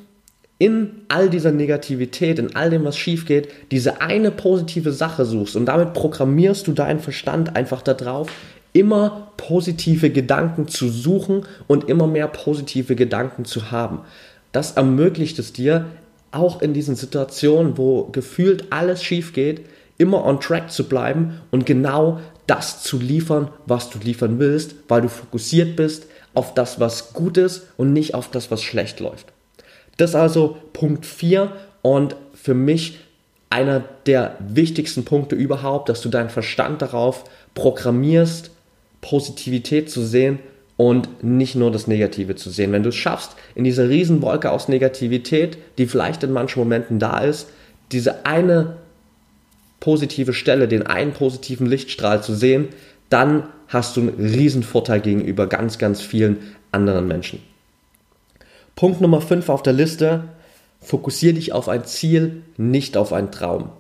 in 0.58 1.02
all 1.06 1.30
dieser 1.30 1.52
Negativität, 1.52 2.40
in 2.40 2.56
all 2.56 2.70
dem, 2.70 2.85
was 2.85 2.96
schief 2.96 3.26
geht, 3.26 3.49
diese 3.70 4.00
eine 4.00 4.32
positive 4.32 4.90
Sache 4.90 5.25
suchst 5.25 5.54
und 5.54 5.66
damit 5.66 5.92
programmierst 5.92 6.66
du 6.66 6.73
deinen 6.73 6.99
Verstand 6.99 7.54
einfach 7.54 7.82
darauf, 7.82 8.28
immer 8.76 9.33
positive 9.38 10.11
Gedanken 10.11 10.68
zu 10.68 10.90
suchen 10.90 11.47
und 11.66 11.88
immer 11.88 12.06
mehr 12.06 12.28
positive 12.28 12.95
Gedanken 12.95 13.47
zu 13.47 13.71
haben. 13.71 14.00
Das 14.52 14.73
ermöglicht 14.73 15.38
es 15.38 15.54
dir, 15.54 15.87
auch 16.30 16.61
in 16.61 16.75
diesen 16.75 16.95
Situationen, 16.95 17.78
wo 17.78 18.04
gefühlt 18.04 18.71
alles 18.71 19.02
schief 19.02 19.33
geht, 19.33 19.62
immer 19.97 20.25
on 20.26 20.40
track 20.40 20.71
zu 20.71 20.85
bleiben 20.85 21.40
und 21.50 21.64
genau 21.64 22.21
das 22.47 22.83
zu 22.83 22.99
liefern, 22.99 23.49
was 23.64 23.88
du 23.88 23.99
liefern 23.99 24.38
willst, 24.38 24.75
weil 24.88 25.00
du 25.00 25.09
fokussiert 25.09 25.75
bist 25.76 26.06
auf 26.35 26.52
das, 26.52 26.78
was 26.78 27.14
gut 27.14 27.38
ist 27.38 27.68
und 27.78 27.95
nicht 27.95 28.14
auf 28.14 28.30
das, 28.30 28.50
was 28.50 28.62
schlecht 28.62 29.00
läuft. 29.00 29.33
Das 29.97 30.11
ist 30.11 30.16
also 30.16 30.59
Punkt 30.75 31.06
4 31.06 31.50
und 31.80 32.14
für 32.35 32.52
mich 32.52 32.99
einer 33.49 33.83
der 34.04 34.37
wichtigsten 34.38 35.06
Punkte 35.06 35.35
überhaupt, 35.35 35.88
dass 35.88 36.02
du 36.02 36.11
deinen 36.11 36.28
Verstand 36.28 36.83
darauf 36.83 37.25
programmierst, 37.54 38.50
Positivität 39.00 39.90
zu 39.90 40.02
sehen 40.02 40.38
und 40.76 41.24
nicht 41.24 41.54
nur 41.54 41.70
das 41.70 41.86
Negative 41.86 42.36
zu 42.36 42.50
sehen. 42.50 42.72
Wenn 42.72 42.82
du 42.82 42.90
es 42.90 42.96
schaffst, 42.96 43.36
in 43.54 43.64
dieser 43.64 43.88
Riesenwolke 43.88 44.50
aus 44.50 44.68
Negativität, 44.68 45.58
die 45.78 45.86
vielleicht 45.86 46.22
in 46.22 46.32
manchen 46.32 46.58
Momenten 46.58 46.98
da 46.98 47.18
ist, 47.18 47.48
diese 47.92 48.26
eine 48.26 48.76
positive 49.80 50.32
Stelle, 50.32 50.68
den 50.68 50.86
einen 50.86 51.12
positiven 51.12 51.66
Lichtstrahl 51.66 52.22
zu 52.22 52.34
sehen, 52.34 52.68
dann 53.08 53.44
hast 53.68 53.96
du 53.96 54.02
einen 54.02 54.18
Riesenvorteil 54.18 55.00
gegenüber 55.00 55.46
ganz, 55.46 55.78
ganz 55.78 56.00
vielen 56.00 56.38
anderen 56.72 57.06
Menschen. 57.06 57.40
Punkt 58.74 59.00
Nummer 59.00 59.20
5 59.20 59.48
auf 59.48 59.62
der 59.62 59.72
Liste, 59.72 60.24
fokussiere 60.80 61.34
dich 61.34 61.52
auf 61.52 61.68
ein 61.68 61.84
Ziel, 61.84 62.42
nicht 62.56 62.96
auf 62.96 63.12
einen 63.12 63.30
Traum. 63.30 63.70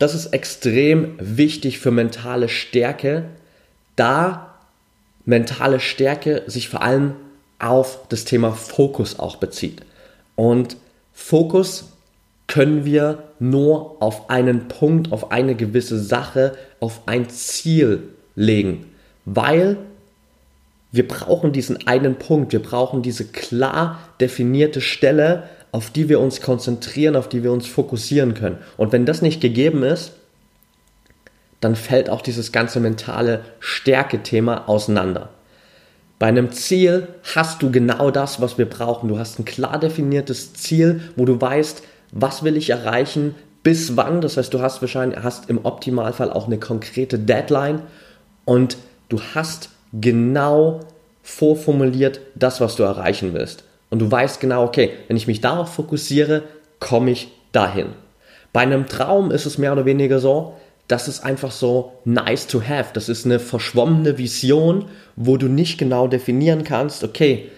Das 0.00 0.14
ist 0.14 0.32
extrem 0.32 1.14
wichtig 1.20 1.78
für 1.78 1.90
mentale 1.90 2.48
Stärke, 2.48 3.26
da 3.96 4.54
mentale 5.26 5.78
Stärke 5.78 6.42
sich 6.46 6.70
vor 6.70 6.80
allem 6.80 7.16
auf 7.58 8.08
das 8.08 8.24
Thema 8.24 8.52
Fokus 8.52 9.18
auch 9.18 9.36
bezieht. 9.36 9.82
Und 10.36 10.78
Fokus 11.12 11.92
können 12.46 12.86
wir 12.86 13.24
nur 13.40 14.00
auf 14.00 14.30
einen 14.30 14.68
Punkt, 14.68 15.12
auf 15.12 15.32
eine 15.32 15.54
gewisse 15.54 16.02
Sache, 16.02 16.56
auf 16.80 17.02
ein 17.04 17.28
Ziel 17.28 18.04
legen, 18.34 18.86
weil 19.26 19.76
wir 20.92 21.06
brauchen 21.06 21.52
diesen 21.52 21.86
einen 21.86 22.14
Punkt, 22.14 22.52
wir 22.52 22.62
brauchen 22.62 23.02
diese 23.02 23.26
klar 23.26 23.98
definierte 24.18 24.80
Stelle, 24.80 25.42
auf 25.72 25.90
die 25.90 26.08
wir 26.08 26.20
uns 26.20 26.40
konzentrieren, 26.40 27.16
auf 27.16 27.28
die 27.28 27.42
wir 27.42 27.52
uns 27.52 27.66
fokussieren 27.66 28.34
können. 28.34 28.58
Und 28.76 28.92
wenn 28.92 29.06
das 29.06 29.22
nicht 29.22 29.40
gegeben 29.40 29.82
ist, 29.82 30.12
dann 31.60 31.76
fällt 31.76 32.10
auch 32.10 32.22
dieses 32.22 32.52
ganze 32.52 32.80
mentale 32.80 33.42
Stärke-Thema 33.60 34.68
auseinander. 34.68 35.28
Bei 36.18 36.26
einem 36.26 36.52
Ziel 36.52 37.08
hast 37.34 37.62
du 37.62 37.70
genau 37.70 38.10
das, 38.10 38.40
was 38.40 38.58
wir 38.58 38.68
brauchen. 38.68 39.08
Du 39.08 39.18
hast 39.18 39.38
ein 39.38 39.44
klar 39.44 39.78
definiertes 39.78 40.52
Ziel, 40.54 41.00
wo 41.16 41.24
du 41.24 41.40
weißt, 41.40 41.82
was 42.12 42.42
will 42.42 42.56
ich 42.56 42.70
erreichen, 42.70 43.34
bis 43.62 43.96
wann. 43.96 44.20
Das 44.20 44.36
heißt, 44.36 44.52
du 44.52 44.60
hast 44.60 44.80
wahrscheinlich 44.80 45.22
hast 45.22 45.48
im 45.48 45.64
Optimalfall 45.64 46.32
auch 46.32 46.46
eine 46.46 46.58
konkrete 46.58 47.18
Deadline 47.18 47.82
und 48.44 48.76
du 49.08 49.20
hast 49.34 49.70
genau 49.92 50.80
vorformuliert 51.22 52.20
das, 52.34 52.60
was 52.60 52.76
du 52.76 52.82
erreichen 52.82 53.32
willst. 53.32 53.64
Und 53.90 53.98
du 53.98 54.10
weißt 54.10 54.40
genau, 54.40 54.64
okay, 54.64 54.90
wenn 55.08 55.16
ich 55.16 55.26
mich 55.26 55.40
darauf 55.40 55.74
fokussiere, 55.74 56.44
komme 56.78 57.10
ich 57.10 57.28
dahin. 57.52 57.86
Bei 58.52 58.60
einem 58.60 58.86
Traum 58.86 59.30
ist 59.30 59.46
es 59.46 59.58
mehr 59.58 59.72
oder 59.72 59.84
weniger 59.84 60.18
so, 60.18 60.54
das 60.88 61.06
ist 61.06 61.24
einfach 61.24 61.52
so 61.52 61.92
nice 62.04 62.48
to 62.48 62.62
have. 62.62 62.90
Das 62.94 63.08
ist 63.08 63.24
eine 63.24 63.38
verschwommene 63.38 64.18
Vision, 64.18 64.86
wo 65.14 65.36
du 65.36 65.46
nicht 65.46 65.78
genau 65.78 66.08
definieren 66.08 66.64
kannst, 66.64 67.04
okay, 67.04 67.50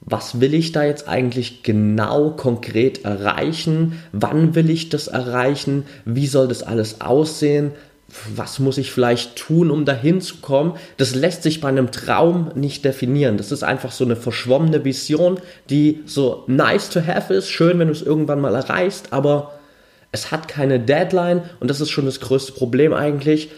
was 0.00 0.38
will 0.38 0.52
ich 0.52 0.72
da 0.72 0.84
jetzt 0.84 1.08
eigentlich 1.08 1.62
genau 1.62 2.30
konkret 2.30 3.06
erreichen? 3.06 4.02
Wann 4.12 4.54
will 4.54 4.68
ich 4.68 4.90
das 4.90 5.08
erreichen? 5.08 5.86
Wie 6.04 6.26
soll 6.26 6.46
das 6.48 6.62
alles 6.62 7.00
aussehen? 7.00 7.72
Was 8.36 8.58
muss 8.58 8.78
ich 8.78 8.92
vielleicht 8.92 9.36
tun, 9.36 9.70
um 9.70 9.84
dahin 9.84 10.20
zu 10.20 10.36
kommen? 10.36 10.76
Das 10.96 11.14
lässt 11.14 11.42
sich 11.42 11.60
bei 11.60 11.68
einem 11.68 11.90
Traum 11.90 12.50
nicht 12.54 12.84
definieren. 12.84 13.36
Das 13.36 13.52
ist 13.52 13.64
einfach 13.64 13.92
so 13.92 14.04
eine 14.04 14.16
verschwommene 14.16 14.84
Vision, 14.84 15.40
die 15.70 16.02
so 16.06 16.44
nice 16.46 16.90
to 16.90 17.00
have 17.06 17.34
ist, 17.34 17.50
schön, 17.50 17.78
wenn 17.78 17.88
du 17.88 17.92
es 17.92 18.02
irgendwann 18.02 18.40
mal 18.40 18.54
erreichst, 18.54 19.12
aber 19.12 19.52
es 20.12 20.30
hat 20.30 20.46
keine 20.46 20.78
Deadline 20.78 21.42
und 21.60 21.68
das 21.68 21.80
ist 21.80 21.90
schon 21.90 22.04
das 22.04 22.20
größte 22.20 22.52
Problem 22.52 22.92
eigentlich. 22.92 23.50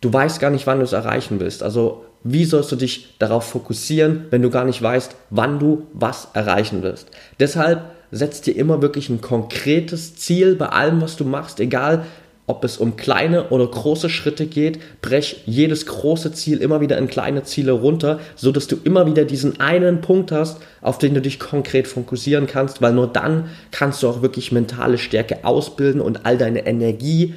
Du 0.00 0.12
weißt 0.12 0.40
gar 0.40 0.50
nicht, 0.50 0.66
wann 0.66 0.78
du 0.78 0.84
es 0.84 0.92
erreichen 0.92 1.40
willst. 1.40 1.62
Also 1.62 2.04
wie 2.22 2.44
sollst 2.44 2.70
du 2.70 2.76
dich 2.76 3.14
darauf 3.18 3.44
fokussieren, 3.44 4.26
wenn 4.30 4.42
du 4.42 4.50
gar 4.50 4.64
nicht 4.64 4.82
weißt, 4.82 5.16
wann 5.30 5.58
du 5.58 5.86
was 5.94 6.28
erreichen 6.34 6.82
willst? 6.82 7.08
Deshalb 7.38 7.82
setz 8.10 8.42
dir 8.42 8.56
immer 8.56 8.82
wirklich 8.82 9.08
ein 9.08 9.20
konkretes 9.20 10.16
Ziel 10.16 10.54
bei 10.56 10.66
allem, 10.66 11.00
was 11.00 11.16
du 11.16 11.24
machst, 11.24 11.60
egal 11.60 12.04
ob 12.50 12.64
es 12.64 12.78
um 12.78 12.96
kleine 12.96 13.50
oder 13.50 13.64
große 13.64 14.10
Schritte 14.10 14.46
geht, 14.46 14.80
brech 15.00 15.44
jedes 15.46 15.86
große 15.86 16.32
Ziel 16.32 16.58
immer 16.58 16.80
wieder 16.80 16.98
in 16.98 17.06
kleine 17.06 17.44
Ziele 17.44 17.70
runter, 17.70 18.18
so 18.34 18.50
dass 18.50 18.66
du 18.66 18.76
immer 18.82 19.06
wieder 19.06 19.24
diesen 19.24 19.60
einen 19.60 20.00
Punkt 20.00 20.32
hast, 20.32 20.60
auf 20.82 20.98
den 20.98 21.14
du 21.14 21.20
dich 21.20 21.38
konkret 21.38 21.86
fokussieren 21.86 22.48
kannst, 22.48 22.82
weil 22.82 22.92
nur 22.92 23.06
dann 23.06 23.50
kannst 23.70 24.02
du 24.02 24.08
auch 24.08 24.20
wirklich 24.20 24.50
mentale 24.50 24.98
Stärke 24.98 25.44
ausbilden 25.44 26.00
und 26.00 26.26
all 26.26 26.36
deine 26.38 26.66
Energie 26.66 27.34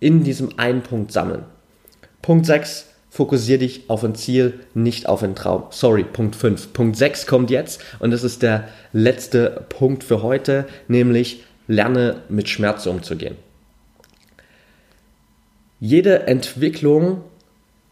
in 0.00 0.24
diesem 0.24 0.58
einen 0.58 0.80
Punkt 0.80 1.12
sammeln. 1.12 1.42
Punkt 2.22 2.46
6, 2.46 2.86
fokussiere 3.10 3.58
dich 3.58 3.90
auf 3.90 4.04
ein 4.04 4.14
Ziel, 4.14 4.54
nicht 4.72 5.06
auf 5.06 5.22
einen 5.22 5.34
Traum. 5.34 5.64
Sorry, 5.68 6.04
Punkt 6.04 6.34
5. 6.34 6.72
Punkt 6.72 6.96
6 6.96 7.26
kommt 7.26 7.50
jetzt 7.50 7.82
und 7.98 8.10
das 8.10 8.24
ist 8.24 8.40
der 8.40 8.68
letzte 8.94 9.66
Punkt 9.68 10.02
für 10.02 10.22
heute, 10.22 10.64
nämlich 10.88 11.44
lerne 11.68 12.22
mit 12.30 12.48
Schmerz 12.48 12.86
umzugehen 12.86 13.36
jede 15.86 16.26
Entwicklung, 16.26 17.22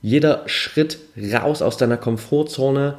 jeder 0.02 0.42
Schritt 0.46 0.98
raus 1.32 1.62
aus 1.62 1.76
deiner 1.76 1.96
Komfortzone 1.96 2.96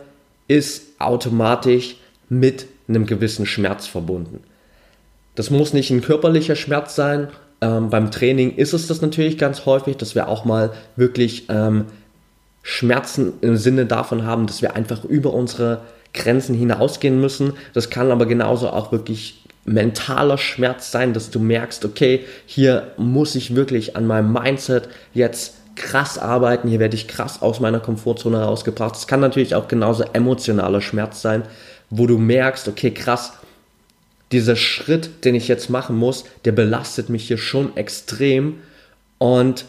ist 0.48 0.84
automatisch 1.00 1.98
mit 2.30 2.66
einem 2.88 3.06
gewissen 3.06 3.46
Schmerz 3.46 3.88
verbunden. 3.88 4.42
Das 5.36 5.50
muss 5.50 5.74
nicht 5.74 5.92
ein 5.92 6.02
körperlicher 6.02 6.56
Schmerz 6.56 6.96
sein. 6.96 7.28
Ähm, 7.60 7.90
beim 7.90 8.10
Training 8.10 8.56
ist 8.56 8.74
es 8.74 8.88
das 8.88 9.02
natürlich 9.02 9.38
ganz 9.38 9.66
häufig, 9.66 9.98
dass 9.98 10.16
wir 10.16 10.30
auch 10.30 10.46
mal 10.46 10.72
wirklich 10.96 11.48
ähm, 11.50 11.86
Schmerzen 12.64 13.34
im 13.42 13.58
Sinne 13.58 13.86
davon 13.86 14.24
haben, 14.24 14.48
dass 14.48 14.62
wir 14.62 14.76
einfach 14.78 15.04
über 15.04 15.34
unsere 15.34 15.82
Grenzen 16.14 16.56
hinausgehen 16.56 17.20
müssen. 17.20 17.54
Das 17.74 17.90
kann 17.90 18.12
aber 18.12 18.26
genauso 18.26 18.70
auch 18.70 18.94
wirklich 18.94 19.45
mentaler 19.66 20.38
Schmerz 20.38 20.92
sein, 20.92 21.14
dass 21.14 21.32
du 21.32 21.40
merkst, 21.40 21.84
okay, 21.86 22.24
hier 22.46 22.92
muss 22.98 23.36
ich 23.36 23.56
wirklich 23.56 23.96
an 23.96 24.06
meinem 24.06 24.32
Mindset 24.32 24.88
jetzt 25.14 25.56
krass 25.76 26.18
arbeiten, 26.18 26.70
hier 26.70 26.80
werde 26.80 26.96
ich 26.96 27.08
krass 27.08 27.42
aus 27.42 27.60
meiner 27.60 27.80
Komfortzone 27.80 28.42
rausgebracht. 28.42 28.96
Es 28.96 29.08
kann 29.08 29.20
natürlich 29.20 29.56
auch 29.56 29.68
genauso 29.68 30.04
emotionaler 30.14 30.82
Schmerz 30.82 31.22
sein, 31.22 31.44
wo 31.90 32.08
du 32.08 32.18
merkst, 32.18 32.68
okay, 32.68 32.92
krass, 32.92 33.34
dieser 34.32 34.56
Schritt, 34.56 35.26
den 35.26 35.36
ich 35.36 35.48
jetzt 35.48 35.70
machen 35.70 35.98
muss, 35.98 36.26
der 36.46 36.52
belastet 36.52 37.10
mich 37.10 37.28
hier 37.28 37.38
schon 37.38 37.76
extrem 37.76 38.60
und 39.18 39.66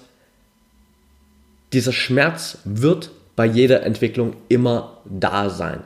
dieser 1.72 1.92
Schmerz 1.92 2.58
wird 2.64 3.10
bei 3.34 3.44
jeder 3.44 3.82
Entwicklung 3.82 4.34
immer 4.48 4.98
da 5.04 5.50
sein. 5.50 5.80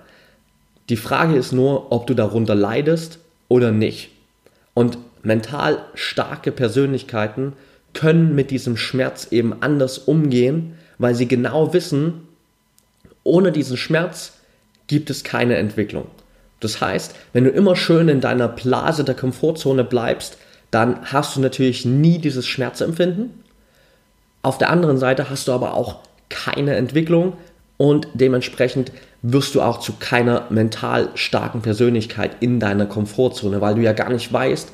Die 0.89 0.97
Frage 0.97 1.37
ist 1.37 1.53
nur, 1.53 1.91
ob 1.91 2.07
du 2.07 2.15
darunter 2.15 2.55
leidest 2.55 3.19
oder 3.51 3.73
nicht. 3.73 4.13
Und 4.73 4.97
mental 5.23 5.85
starke 5.95 6.53
Persönlichkeiten 6.53 7.53
können 7.93 8.35
mit 8.35 8.51
diesem 8.51 8.79
Schmerz 8.79 9.29
eben 9.31 9.63
anders 9.63 9.99
umgehen, 9.99 10.79
weil 10.97 11.15
sie 11.15 11.29
genau 11.29 11.75
wissen, 11.75 12.29
ohne 13.25 13.53
diesen 13.53 13.77
Schmerz 13.77 14.39
gibt 14.87 15.11
es 15.11 15.25
keine 15.25 15.57
Entwicklung. 15.57 16.07
Das 16.61 16.81
heißt, 16.81 17.15
wenn 17.33 17.45
du 17.45 17.51
immer 17.51 17.77
schön 17.77 18.09
in 18.09 18.21
deiner 18.21 18.49
Blase 18.49 19.05
der 19.05 19.15
Komfortzone 19.15 19.85
bleibst, 19.85 20.39
dann 20.71 21.13
hast 21.13 21.37
du 21.37 21.41
natürlich 21.41 21.85
nie 21.85 22.19
dieses 22.19 22.47
Schmerzempfinden. 22.47 23.31
Auf 24.43 24.59
der 24.59 24.71
anderen 24.71 24.99
Seite 24.99 25.29
hast 25.29 25.49
du 25.49 25.53
aber 25.53 25.75
auch 25.75 25.99
keine 26.29 26.77
Entwicklung 26.77 27.35
und 27.77 28.07
dementsprechend 28.15 28.93
wirst 29.23 29.55
du 29.55 29.63
auch 29.63 29.81
zu 29.81 29.95
keiner 29.99 30.47
mental 30.51 31.11
starken 31.15 31.63
Persönlichkeit 31.63 32.37
in 32.41 32.61
deiner 32.61 32.87
Komfortzone, 32.87 33.61
weil 33.61 33.75
du 33.75 33.83
ja 33.83 33.93
gar 33.93 34.11
nicht 34.11 34.33
weißt, 34.33 34.73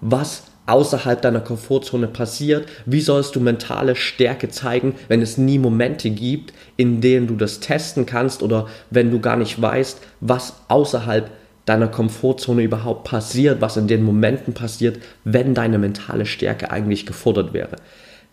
was 0.00 0.44
außerhalb 0.66 1.20
deiner 1.20 1.40
Komfortzone 1.40 2.06
passiert. 2.06 2.68
Wie 2.86 3.00
sollst 3.00 3.36
du 3.36 3.40
mentale 3.40 3.96
Stärke 3.96 4.48
zeigen, 4.48 4.94
wenn 5.08 5.22
es 5.22 5.36
nie 5.38 5.58
Momente 5.58 6.10
gibt, 6.10 6.52
in 6.76 7.00
denen 7.00 7.26
du 7.26 7.36
das 7.36 7.60
testen 7.60 8.06
kannst 8.06 8.42
oder 8.42 8.66
wenn 8.90 9.10
du 9.10 9.20
gar 9.20 9.36
nicht 9.36 9.60
weißt, 9.60 10.00
was 10.20 10.54
außerhalb 10.68 11.30
deiner 11.66 11.88
Komfortzone 11.88 12.62
überhaupt 12.62 13.04
passiert, 13.04 13.60
was 13.60 13.76
in 13.76 13.88
den 13.88 14.02
Momenten 14.02 14.54
passiert, 14.54 14.98
wenn 15.24 15.54
deine 15.54 15.78
mentale 15.78 16.26
Stärke 16.26 16.70
eigentlich 16.70 17.06
gefordert 17.06 17.52
wäre. 17.52 17.76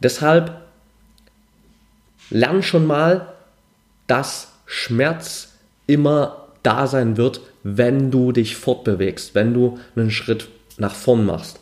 Deshalb 0.01 0.61
lern 2.29 2.63
schon 2.63 2.85
mal, 2.85 3.33
dass 4.07 4.51
Schmerz 4.65 5.50
immer 5.91 6.47
da 6.63 6.87
sein 6.87 7.17
wird, 7.17 7.41
wenn 7.63 8.11
du 8.11 8.31
dich 8.31 8.55
fortbewegst, 8.55 9.35
wenn 9.35 9.53
du 9.53 9.77
einen 9.95 10.11
Schritt 10.11 10.47
nach 10.77 10.95
vorn 10.95 11.25
machst. 11.25 11.59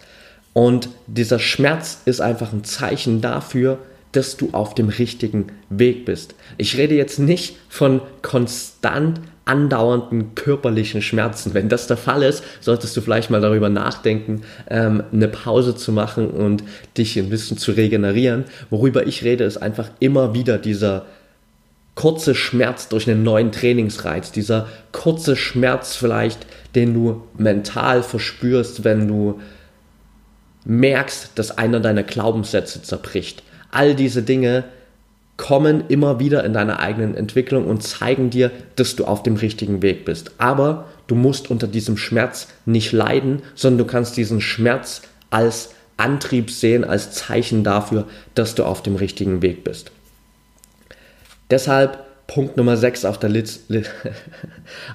Und 0.54 0.90
dieser 1.08 1.40
Schmerz 1.40 2.02
ist 2.06 2.22
einfach 2.22 2.54
ein 2.54 2.64
Zeichen 2.64 3.22
dafür, 3.22 3.80
dass 4.12 4.38
du 4.38 4.50
auf 4.54 4.74
dem 4.76 4.90
richtigen 4.90 5.48
Weg 5.70 6.06
bist. 6.06 6.36
Ich 6.58 6.78
rede 6.78 6.96
jetzt 6.96 7.20
nicht 7.20 7.58
von 7.70 8.02
konstant 8.22 9.22
andauernden 9.46 10.36
körperlichen 10.36 11.02
Schmerzen. 11.02 11.54
Wenn 11.54 11.70
das 11.70 11.88
der 11.88 11.98
Fall 11.98 12.24
ist, 12.24 12.44
solltest 12.60 12.96
du 12.96 13.02
vielleicht 13.02 13.30
mal 13.30 13.42
darüber 13.42 13.70
nachdenken, 13.70 14.42
ähm, 14.70 15.04
eine 15.12 15.28
Pause 15.28 15.76
zu 15.76 15.92
machen 15.92 16.30
und 16.30 16.64
dich 16.98 17.18
ein 17.18 17.30
bisschen 17.30 17.58
zu 17.58 17.72
regenerieren. 17.72 18.46
Worüber 18.70 19.08
ich 19.08 19.24
rede, 19.24 19.44
ist 19.44 19.58
einfach 19.58 19.90
immer 20.00 20.34
wieder 20.36 20.60
dieser 20.60 21.06
kurze 22.00 22.34
Schmerz 22.34 22.88
durch 22.88 23.10
einen 23.10 23.24
neuen 23.24 23.52
Trainingsreiz, 23.52 24.32
dieser 24.32 24.70
kurze 24.94 25.36
Schmerz 25.36 25.98
vielleicht, 25.98 26.46
den 26.74 26.94
du 26.94 27.24
mental 27.38 28.04
verspürst, 28.04 28.86
wenn 28.86 29.06
du 29.10 29.42
merkst, 30.64 31.32
dass 31.36 31.58
einer 31.58 31.82
deiner 31.82 32.04
Glaubenssätze 32.04 32.82
zerbricht. 32.82 33.44
All 33.72 33.96
diese 33.96 34.24
Dinge 34.24 34.64
kommen 35.36 35.84
immer 35.90 36.22
wieder 36.22 36.46
in 36.46 36.54
deiner 36.54 36.80
eigenen 36.80 37.16
Entwicklung 37.16 37.68
und 37.68 37.84
zeigen 37.84 38.30
dir, 38.30 38.50
dass 38.78 38.96
du 38.96 39.04
auf 39.04 39.22
dem 39.22 39.36
richtigen 39.36 39.82
Weg 39.82 40.06
bist. 40.06 40.32
Aber 40.38 40.86
du 41.08 41.16
musst 41.16 41.52
unter 41.52 41.68
diesem 41.68 41.98
Schmerz 41.98 42.48
nicht 42.66 42.94
leiden, 42.94 43.42
sondern 43.56 43.86
du 43.86 43.92
kannst 43.92 44.16
diesen 44.16 44.40
Schmerz 44.40 45.02
als 45.32 45.72
Antrieb 45.98 46.50
sehen, 46.50 46.86
als 46.86 47.12
Zeichen 47.12 47.66
dafür, 47.66 48.08
dass 48.36 48.56
du 48.56 48.64
auf 48.64 48.82
dem 48.84 48.96
richtigen 48.96 49.42
Weg 49.42 49.66
bist. 49.66 49.92
Deshalb 51.50 52.06
Punkt 52.28 52.58
Nummer 52.58 52.78
6 52.78 53.06
auf 53.06 53.18
der, 53.20 53.32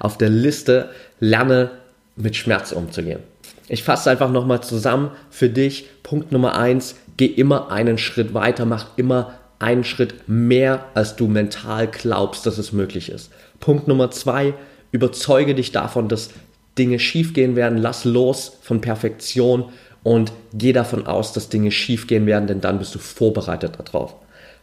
auf 0.01 0.19
der 0.19 0.29
Liste, 0.29 0.91
lerne 1.19 1.71
mit 2.17 2.37
Schmerz 2.37 2.73
umzugehen. 2.73 3.21
Ich 3.69 3.83
fasse 3.83 4.11
einfach 4.11 4.31
nochmal 4.31 4.63
zusammen 4.63 5.11
für 5.31 5.49
dich. 5.49 5.89
Punkt 6.03 6.31
Nummer 6.33 6.57
1, 6.57 6.97
geh 7.17 7.27
immer 7.27 7.71
einen 7.71 7.99
Schritt 7.99 8.35
weiter, 8.35 8.67
mach 8.67 8.97
immer 8.97 9.35
einen 9.59 9.85
Schritt 9.85 10.29
mehr, 10.29 10.85
als 10.95 11.17
du 11.17 11.27
mental 11.27 11.89
glaubst, 11.89 12.47
dass 12.47 12.59
es 12.59 12.73
möglich 12.73 13.09
ist. 13.09 13.33
Punkt 13.61 13.89
Nummer 13.89 14.11
zwei, 14.11 14.55
überzeuge 14.93 15.55
dich 15.55 15.73
davon, 15.73 16.09
dass 16.09 16.31
Dinge 16.77 16.99
schiefgehen 16.99 17.57
werden, 17.57 17.79
lass 17.79 18.05
los 18.05 18.59
von 18.63 18.81
Perfektion 18.81 19.71
und 20.03 20.33
geh 20.53 20.73
davon 20.73 21.07
aus, 21.07 21.33
dass 21.33 21.49
Dinge 21.49 21.71
schiefgehen 21.71 22.27
werden, 22.27 22.47
denn 22.47 22.61
dann 22.61 22.79
bist 22.79 22.95
du 22.95 22.99
vorbereitet 22.99 23.79
darauf. 23.79 24.17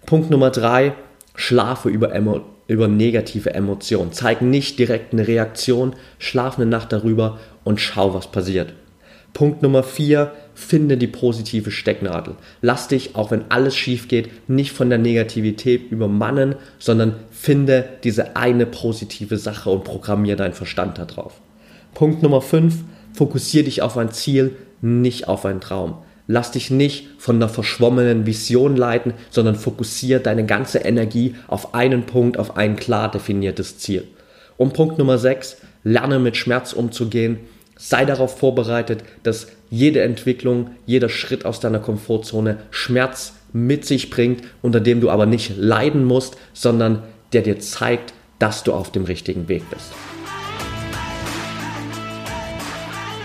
Punkt 0.06 0.30
Nummer 0.30 0.52
drei, 0.52 0.94
schlafe 1.42 1.90
über, 1.90 2.14
Emo 2.14 2.42
über 2.68 2.88
negative 2.88 3.54
Emotionen. 3.56 4.14
Zeig 4.14 4.44
nicht 4.44 4.78
direkt 4.78 5.12
eine 5.12 5.28
Reaktion, 5.28 5.96
schlaf 6.20 6.58
eine 6.58 6.68
Nacht 6.68 6.94
darüber 6.94 7.40
und 7.64 7.82
schau, 7.82 8.14
was 8.14 8.32
passiert. 8.32 8.74
Punkt 9.34 9.64
Nummer 9.64 9.82
vier, 9.82 10.34
finde 10.54 10.98
die 10.98 11.08
positive 11.08 11.72
Stecknadel. 11.72 12.36
Lass 12.62 12.90
dich, 12.90 13.16
auch 13.16 13.32
wenn 13.32 13.46
alles 13.50 13.76
schief 13.76 14.08
geht, 14.08 14.50
nicht 14.50 14.72
von 14.72 14.90
der 14.90 15.00
Negativität 15.00 15.90
übermannen, 15.90 16.56
sondern 16.78 17.16
finde 17.32 17.90
diese 18.04 18.36
eine 18.36 18.68
positive 18.68 19.38
Sache 19.38 19.72
und 19.72 19.84
programmiere 19.84 20.38
deinen 20.38 20.54
Verstand 20.54 21.00
darauf. 21.00 21.42
Punkt 21.96 22.22
Nummer 22.22 22.42
5, 22.42 22.76
fokussiere 23.14 23.66
dich 23.66 23.82
auf 23.82 23.98
ein 23.98 24.12
Ziel, 24.12 24.56
nicht 24.82 25.28
auf 25.28 25.46
einen 25.46 25.62
Traum. 25.62 25.96
Lass 26.28 26.52
dich 26.52 26.72
nicht 26.72 27.08
von 27.18 27.38
einer 27.38 27.50
verschwommenen 27.50 28.26
Vision 28.26 28.78
leiten, 28.78 29.14
sondern 29.30 29.56
fokussiere 29.56 30.20
deine 30.20 30.46
ganze 30.46 30.80
Energie 30.80 31.36
auf 31.48 31.74
einen 31.74 32.06
Punkt, 32.06 32.38
auf 32.38 32.58
ein 32.58 32.76
klar 32.76 33.10
definiertes 33.12 33.78
Ziel. 33.80 34.08
Und 34.58 34.74
Punkt 34.74 34.98
Nummer 34.98 35.18
6, 35.18 35.58
lerne 35.84 36.20
mit 36.20 36.38
Schmerz 36.38 36.74
umzugehen 36.74 37.40
Sei 37.84 38.06
darauf 38.06 38.38
vorbereitet, 38.38 39.04
dass 39.24 39.48
jede 39.72 40.04
Entwicklung, 40.04 40.70
jeder 40.86 41.10
Schritt 41.10 41.46
aus 41.46 41.60
deiner 41.60 41.80
Komfortzone 41.80 42.58
Schmerz 42.70 43.34
mit 43.54 43.86
sich 43.86 44.12
bringt, 44.12 44.44
unter 44.62 44.80
dem 44.80 45.02
du 45.02 45.10
aber 45.10 45.26
nicht 45.26 45.58
leiden 45.58 46.06
musst, 46.06 46.38
sondern 46.54 47.02
der 47.34 47.42
dir 47.42 47.60
zeigt, 47.60 48.14
dass 48.38 48.64
du 48.64 48.74
auf 48.74 48.92
dem 48.92 49.06
richtigen 49.06 49.48
Weg 49.48 49.64
bist. 49.72 49.92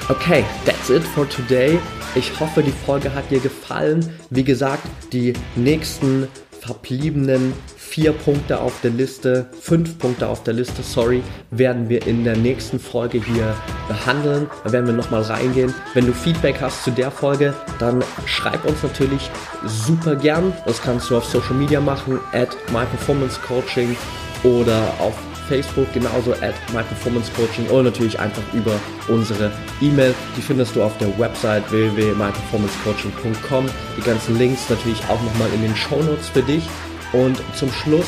Okay, 0.08 0.42
that's 0.64 0.88
it 0.88 1.02
for 1.02 1.28
today. 1.28 1.78
Ich 2.16 2.40
hoffe, 2.40 2.62
die 2.62 2.72
Folge 2.72 3.14
hat 3.14 3.30
dir 3.30 3.40
gefallen. 3.40 4.10
Wie 4.30 4.42
gesagt, 4.42 4.82
die 5.12 5.34
nächsten 5.54 6.28
verbliebenen 6.58 7.52
vier 7.76 8.12
Punkte 8.12 8.58
auf 8.58 8.80
der 8.82 8.90
Liste, 8.90 9.50
fünf 9.60 9.98
Punkte 9.98 10.26
auf 10.26 10.42
der 10.42 10.54
Liste, 10.54 10.82
sorry, 10.82 11.22
werden 11.50 11.90
wir 11.90 12.06
in 12.06 12.24
der 12.24 12.36
nächsten 12.36 12.80
Folge 12.80 13.22
hier 13.22 13.54
behandeln. 13.86 14.48
Da 14.64 14.72
werden 14.72 14.86
wir 14.86 14.94
nochmal 14.94 15.22
reingehen. 15.22 15.74
Wenn 15.92 16.06
du 16.06 16.14
Feedback 16.14 16.56
hast 16.62 16.84
zu 16.84 16.90
der 16.90 17.10
Folge, 17.10 17.52
dann 17.78 18.02
schreib 18.24 18.64
uns 18.64 18.82
natürlich 18.82 19.30
super 19.66 20.16
gern. 20.16 20.54
Das 20.64 20.80
kannst 20.80 21.10
du 21.10 21.18
auf 21.18 21.26
Social 21.26 21.54
Media 21.54 21.82
machen, 21.82 22.18
at 22.32 22.56
myperformancecoaching 22.72 23.94
oder 24.42 24.94
auf 24.98 25.14
Facebook 25.48 25.92
genauso 25.92 26.32
at 26.32 26.54
myperformancecoaching 26.72 27.68
oder 27.68 27.84
natürlich 27.84 28.18
einfach 28.18 28.42
über 28.52 28.72
unsere 29.08 29.52
E-Mail. 29.80 30.14
Die 30.36 30.42
findest 30.42 30.76
du 30.76 30.82
auf 30.82 30.96
der 30.98 31.16
Website 31.18 31.70
www.myperformancecoaching.com. 31.70 33.66
Die 33.96 34.02
ganzen 34.02 34.38
Links 34.38 34.68
natürlich 34.68 35.00
auch 35.08 35.22
nochmal 35.22 35.48
in 35.54 35.62
den 35.62 35.76
Show 35.76 36.02
Notes 36.02 36.28
für 36.28 36.42
dich. 36.42 36.64
Und 37.12 37.40
zum 37.54 37.70
Schluss 37.72 38.06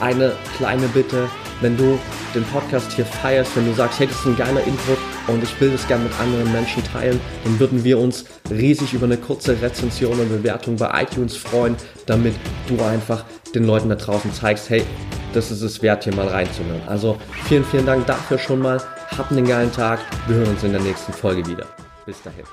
eine 0.00 0.32
kleine 0.56 0.88
Bitte, 0.88 1.28
wenn 1.60 1.76
du 1.76 1.98
den 2.34 2.44
Podcast 2.44 2.92
hier 2.92 3.04
feierst, 3.04 3.56
wenn 3.56 3.66
du 3.66 3.74
sagst, 3.74 4.00
hey, 4.00 4.06
das 4.06 4.16
ist 4.16 4.26
ein 4.26 4.36
geiler 4.36 4.62
Input 4.64 4.98
und 5.26 5.42
ich 5.42 5.60
will 5.60 5.70
das 5.70 5.86
gerne 5.86 6.04
mit 6.04 6.18
anderen 6.18 6.50
Menschen 6.52 6.82
teilen, 6.84 7.20
dann 7.44 7.60
würden 7.60 7.84
wir 7.84 7.98
uns 7.98 8.24
riesig 8.50 8.94
über 8.94 9.06
eine 9.06 9.16
kurze 9.16 9.60
Rezension 9.60 10.18
und 10.18 10.28
Bewertung 10.28 10.76
bei 10.76 11.02
iTunes 11.02 11.36
freuen, 11.36 11.76
damit 12.06 12.34
du 12.66 12.82
einfach 12.82 13.24
den 13.54 13.64
Leuten 13.64 13.88
da 13.88 13.96
draußen 13.96 14.32
zeigst, 14.32 14.70
hey, 14.70 14.84
das 15.32 15.50
ist 15.50 15.62
es 15.62 15.82
wert, 15.82 16.04
hier 16.04 16.14
mal 16.14 16.28
reinzuhören. 16.28 16.82
Also 16.86 17.18
vielen, 17.44 17.64
vielen 17.64 17.86
Dank 17.86 18.06
dafür 18.06 18.38
schon 18.38 18.60
mal. 18.60 18.80
Habt 19.16 19.32
einen 19.32 19.46
geilen 19.46 19.72
Tag. 19.72 20.00
Wir 20.26 20.36
hören 20.36 20.50
uns 20.50 20.62
in 20.62 20.72
der 20.72 20.80
nächsten 20.80 21.12
Folge 21.12 21.46
wieder. 21.46 21.66
Bis 22.06 22.22
dahin. 22.22 22.44